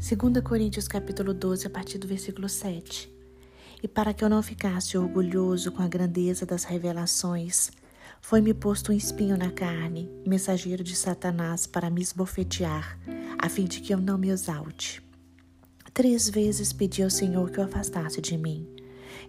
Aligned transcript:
2 0.00 0.42
Coríntios 0.42 0.88
capítulo 0.88 1.34
12, 1.34 1.66
a 1.66 1.70
partir 1.70 1.98
do 1.98 2.08
versículo 2.08 2.48
7. 2.48 3.14
E 3.82 3.86
para 3.86 4.14
que 4.14 4.24
eu 4.24 4.30
não 4.30 4.42
ficasse 4.42 4.96
orgulhoso 4.96 5.70
com 5.70 5.82
a 5.82 5.88
grandeza 5.88 6.46
das 6.46 6.64
revelações, 6.64 7.70
foi-me 8.18 8.54
posto 8.54 8.92
um 8.92 8.94
espinho 8.96 9.36
na 9.36 9.50
carne, 9.50 10.10
mensageiro 10.26 10.82
de 10.82 10.96
Satanás 10.96 11.66
para 11.66 11.90
me 11.90 12.00
esbofetear, 12.00 12.98
a 13.38 13.46
fim 13.50 13.66
de 13.66 13.82
que 13.82 13.92
eu 13.92 13.98
não 13.98 14.16
me 14.16 14.30
exalte. 14.30 15.02
Três 15.92 16.30
vezes 16.30 16.72
pedi 16.72 17.02
ao 17.02 17.10
Senhor 17.10 17.50
que 17.50 17.60
o 17.60 17.62
afastasse 17.62 18.22
de 18.22 18.38
mim. 18.38 18.66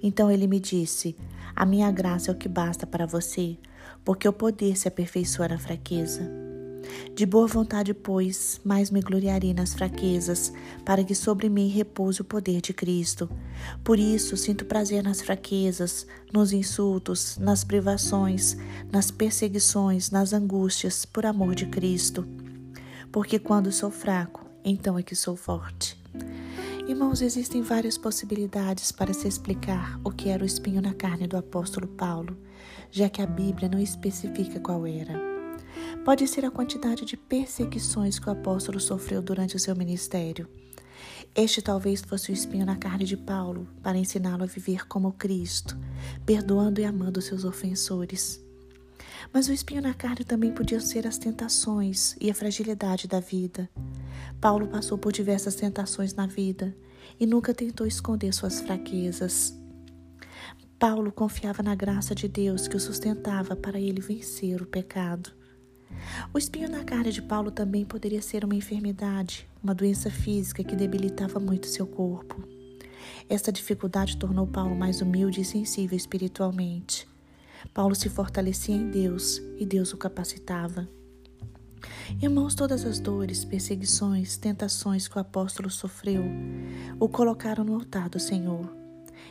Então 0.01 0.31
ele 0.31 0.47
me 0.47 0.59
disse: 0.59 1.17
A 1.53 1.65
minha 1.65 1.91
graça 1.91 2.31
é 2.31 2.33
o 2.33 2.37
que 2.37 2.47
basta 2.47 2.87
para 2.87 3.05
você, 3.05 3.57
porque 4.05 4.25
o 4.25 4.31
poder 4.31 4.77
se 4.77 4.87
aperfeiçoa 4.87 5.49
na 5.49 5.59
fraqueza. 5.59 6.40
De 7.13 7.25
boa 7.25 7.47
vontade, 7.47 7.93
pois, 7.93 8.59
mais 8.63 8.89
me 8.89 9.01
gloriarei 9.01 9.53
nas 9.53 9.73
fraquezas, 9.73 10.51
para 10.85 11.03
que 11.03 11.13
sobre 11.13 11.49
mim 11.49 11.67
repouse 11.67 12.21
o 12.21 12.25
poder 12.25 12.61
de 12.61 12.73
Cristo. 12.73 13.29
Por 13.83 13.99
isso, 13.99 14.35
sinto 14.37 14.65
prazer 14.65 15.03
nas 15.03 15.21
fraquezas, 15.21 16.07
nos 16.33 16.53
insultos, 16.53 17.37
nas 17.37 17.63
privações, 17.63 18.57
nas 18.91 19.11
perseguições, 19.11 20.09
nas 20.09 20.33
angústias, 20.33 21.05
por 21.05 21.25
amor 21.25 21.55
de 21.55 21.65
Cristo. 21.65 22.27
Porque 23.11 23.37
quando 23.37 23.71
sou 23.71 23.91
fraco, 23.91 24.45
então 24.63 24.97
é 24.97 25.03
que 25.03 25.15
sou 25.15 25.35
forte. 25.35 25.99
Irmãos, 26.87 27.21
existem 27.21 27.61
várias 27.61 27.97
possibilidades 27.97 28.91
para 28.91 29.13
se 29.13 29.27
explicar 29.27 29.99
o 30.03 30.11
que 30.11 30.29
era 30.29 30.43
o 30.43 30.45
espinho 30.45 30.81
na 30.81 30.93
carne 30.93 31.27
do 31.27 31.37
apóstolo 31.37 31.87
Paulo, 31.87 32.35
já 32.89 33.07
que 33.07 33.21
a 33.21 33.25
Bíblia 33.25 33.69
não 33.69 33.79
especifica 33.79 34.59
qual 34.59 34.85
era. 34.85 35.30
Pode 36.03 36.27
ser 36.27 36.45
a 36.45 36.51
quantidade 36.51 37.05
de 37.05 37.15
perseguições 37.15 38.17
que 38.17 38.27
o 38.27 38.31
apóstolo 38.31 38.79
sofreu 38.79 39.21
durante 39.21 39.55
o 39.55 39.59
seu 39.59 39.75
ministério. 39.75 40.47
Este 41.35 41.61
talvez 41.61 42.01
fosse 42.01 42.31
o 42.31 42.33
espinho 42.33 42.65
na 42.65 42.75
carne 42.75 43.05
de 43.05 43.15
Paulo 43.15 43.67
para 43.81 43.97
ensiná-lo 43.97 44.43
a 44.43 44.47
viver 44.47 44.87
como 44.87 45.13
Cristo, 45.13 45.77
perdoando 46.25 46.81
e 46.81 46.85
amando 46.85 47.21
seus 47.21 47.45
ofensores. 47.45 48.43
Mas 49.31 49.47
o 49.47 49.53
espinho 49.53 49.81
na 49.81 49.93
carne 49.93 50.25
também 50.25 50.51
podia 50.51 50.79
ser 50.79 51.07
as 51.07 51.17
tentações 51.17 52.15
e 52.19 52.29
a 52.29 52.33
fragilidade 52.33 53.07
da 53.07 53.19
vida. 53.19 53.69
Paulo 54.41 54.67
passou 54.67 54.97
por 54.97 55.11
diversas 55.11 55.55
tentações 55.55 56.13
na 56.13 56.25
vida 56.25 56.75
e 57.19 57.25
nunca 57.25 57.53
tentou 57.53 57.87
esconder 57.87 58.33
suas 58.33 58.59
fraquezas. 58.59 59.55
Paulo 60.77 61.11
confiava 61.11 61.61
na 61.61 61.75
graça 61.75 62.15
de 62.15 62.27
Deus 62.27 62.67
que 62.67 62.75
o 62.75 62.79
sustentava 62.79 63.55
para 63.55 63.79
ele 63.79 64.01
vencer 64.01 64.61
o 64.61 64.65
pecado. 64.65 65.31
O 66.33 66.37
espinho 66.37 66.69
na 66.69 66.83
carne 66.83 67.11
de 67.11 67.21
Paulo 67.21 67.51
também 67.51 67.85
poderia 67.85 68.21
ser 68.21 68.43
uma 68.45 68.55
enfermidade, 68.55 69.47
uma 69.63 69.75
doença 69.75 70.09
física 70.09 70.63
que 70.63 70.75
debilitava 70.75 71.39
muito 71.39 71.67
seu 71.67 71.85
corpo. 71.85 72.43
Esta 73.29 73.51
dificuldade 73.51 74.17
tornou 74.17 74.45
Paulo 74.47 74.75
mais 74.75 75.01
humilde 75.01 75.41
e 75.41 75.45
sensível 75.45 75.97
espiritualmente. 75.97 77.07
Paulo 77.73 77.95
se 77.95 78.09
fortalecia 78.09 78.75
em 78.75 78.89
Deus 78.89 79.41
e 79.57 79.65
Deus 79.65 79.93
o 79.93 79.97
capacitava. 79.97 80.87
Irmãos, 82.21 82.55
todas 82.55 82.85
as 82.85 82.99
dores, 82.99 83.45
perseguições, 83.45 84.37
tentações 84.37 85.07
que 85.07 85.17
o 85.17 85.21
apóstolo 85.21 85.69
sofreu 85.69 86.23
o 86.99 87.09
colocaram 87.09 87.63
no 87.63 87.73
altar 87.73 88.09
do 88.09 88.19
Senhor. 88.19 88.71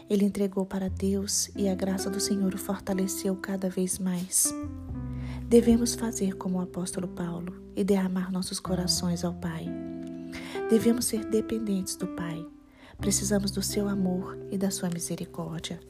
Ele 0.09 0.25
entregou 0.25 0.67
para 0.67 0.89
Deus 0.89 1.51
e 1.55 1.69
a 1.69 1.75
graça 1.75 2.11
do 2.11 2.19
Senhor 2.19 2.53
o 2.55 2.59
fortaleceu 2.59 3.37
cada 3.37 3.69
vez 3.69 3.99
mais. 3.99 4.53
Devemos 5.51 5.97
fazer 5.97 6.37
como 6.37 6.59
o 6.59 6.61
apóstolo 6.61 7.09
Paulo 7.09 7.61
e 7.75 7.83
derramar 7.83 8.31
nossos 8.31 8.61
corações 8.61 9.25
ao 9.25 9.35
Pai. 9.35 9.67
Devemos 10.71 11.07
ser 11.07 11.25
dependentes 11.25 11.97
do 11.97 12.07
Pai. 12.07 12.47
Precisamos 12.99 13.51
do 13.51 13.61
seu 13.61 13.89
amor 13.89 14.39
e 14.53 14.57
da 14.57 14.71
sua 14.71 14.89
misericórdia. 14.89 15.81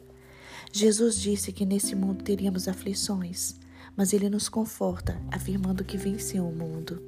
Jesus 0.73 1.21
disse 1.21 1.53
que 1.53 1.67
nesse 1.67 1.95
mundo 1.95 2.25
teríamos 2.25 2.69
aflições, 2.69 3.57
mas 3.95 4.15
ele 4.15 4.31
nos 4.31 4.49
conforta, 4.49 5.21
afirmando 5.31 5.85
que 5.85 5.99
venceu 5.99 6.49
o 6.49 6.57
mundo. 6.57 6.99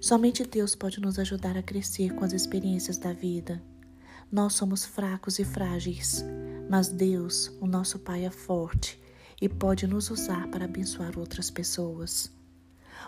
Somente 0.00 0.46
Deus 0.46 0.74
pode 0.74 0.98
nos 0.98 1.18
ajudar 1.18 1.58
a 1.58 1.62
crescer 1.62 2.14
com 2.14 2.24
as 2.24 2.32
experiências 2.32 2.96
da 2.96 3.12
vida. 3.12 3.62
Nós 4.32 4.54
somos 4.54 4.86
fracos 4.86 5.38
e 5.38 5.44
frágeis, 5.44 6.24
mas 6.70 6.88
Deus, 6.88 7.54
o 7.60 7.66
nosso 7.66 7.98
Pai, 7.98 8.24
é 8.24 8.30
forte 8.30 8.98
e 9.40 9.48
pode 9.48 9.86
nos 9.86 10.10
usar 10.10 10.48
para 10.48 10.64
abençoar 10.64 11.18
outras 11.18 11.50
pessoas. 11.50 12.32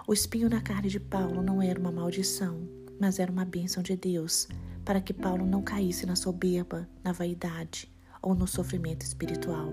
O 0.07 0.13
espinho 0.13 0.49
na 0.49 0.61
carne 0.61 0.89
de 0.89 1.01
Paulo 1.01 1.43
não 1.43 1.61
era 1.63 1.79
uma 1.79 1.93
maldição, 1.93 2.69
mas 3.01 3.19
era 3.19 3.31
uma 3.31 3.45
bênção 3.45 3.83
de 3.83 3.97
Deus, 3.97 4.49
para 4.85 5.01
que 5.01 5.13
Paulo 5.13 5.47
não 5.47 5.63
caísse 5.63 6.07
na 6.07 6.17
soberba, 6.17 6.89
na 7.03 7.13
vaidade 7.13 7.91
ou 8.23 8.35
no 8.35 8.47
sofrimento 8.47 9.03
espiritual. 9.03 9.73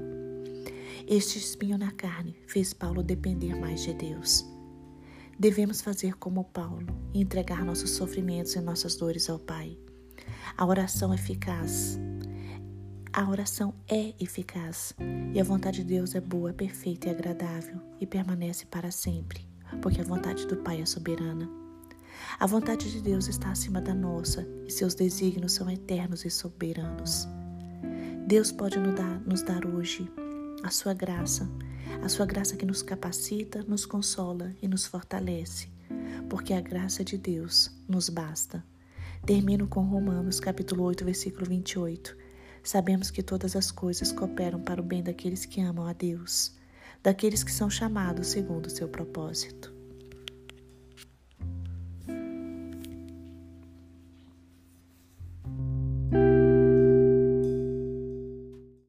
Este 1.07 1.37
espinho 1.37 1.77
na 1.77 1.91
carne 1.91 2.35
fez 2.47 2.73
Paulo 2.73 3.03
depender 3.03 3.55
mais 3.55 3.83
de 3.83 3.93
Deus. 3.93 4.45
Devemos 5.37 5.81
fazer 5.81 6.15
como 6.15 6.45
Paulo 6.45 6.87
e 7.13 7.21
entregar 7.21 7.63
nossos 7.63 7.91
sofrimentos 7.91 8.55
e 8.55 8.61
nossas 8.61 8.95
dores 8.95 9.29
ao 9.29 9.37
Pai. 9.37 9.77
A 10.57 10.65
oração 10.65 11.13
eficaz 11.13 11.99
a 13.15 13.29
oração 13.29 13.73
é 13.87 14.13
eficaz 14.19 14.93
e 15.33 15.39
a 15.39 15.43
vontade 15.43 15.77
de 15.77 15.85
Deus 15.85 16.13
é 16.15 16.19
boa, 16.19 16.51
perfeita 16.51 17.07
e 17.07 17.11
agradável 17.11 17.79
e 17.97 18.05
permanece 18.05 18.65
para 18.65 18.91
sempre, 18.91 19.47
porque 19.81 20.01
a 20.01 20.03
vontade 20.03 20.45
do 20.45 20.57
Pai 20.57 20.81
é 20.81 20.85
soberana. 20.85 21.49
A 22.37 22.45
vontade 22.45 22.91
de 22.91 22.99
Deus 22.99 23.29
está 23.29 23.51
acima 23.51 23.79
da 23.79 23.93
nossa 23.93 24.45
e 24.67 24.69
seus 24.69 24.93
desígnios 24.93 25.53
são 25.53 25.71
eternos 25.71 26.25
e 26.25 26.29
soberanos. 26.29 27.25
Deus 28.27 28.51
pode 28.51 28.77
nos 28.79 28.95
dar, 28.95 29.21
nos 29.21 29.41
dar 29.41 29.65
hoje 29.65 30.11
a 30.61 30.69
sua 30.69 30.93
graça, 30.93 31.49
a 32.03 32.09
sua 32.09 32.25
graça 32.25 32.57
que 32.57 32.65
nos 32.65 32.81
capacita, 32.81 33.63
nos 33.63 33.85
consola 33.85 34.53
e 34.61 34.67
nos 34.67 34.85
fortalece, 34.85 35.69
porque 36.29 36.53
a 36.53 36.59
graça 36.59 37.01
de 37.01 37.17
Deus 37.17 37.71
nos 37.87 38.09
basta. 38.09 38.61
Termino 39.25 39.69
com 39.69 39.85
Romanos 39.85 40.41
capítulo 40.41 40.83
8, 40.83 41.05
versículo 41.05 41.45
28 41.45 42.24
Sabemos 42.65 43.11
que 43.11 43.21
todas 43.21 43.55
as 43.55 43.69
coisas 43.69 44.11
cooperam 44.11 44.59
para 44.59 44.81
o 44.81 44.83
bem 44.83 45.03
daqueles 45.03 45.45
que 45.45 45.61
amam 45.61 45.85
a 45.85 45.93
Deus, 45.93 46.51
daqueles 47.03 47.43
que 47.43 47.51
são 47.51 47.69
chamados 47.69 48.29
segundo 48.29 48.65
o 48.65 48.71
seu 48.71 48.89
propósito. 48.89 49.74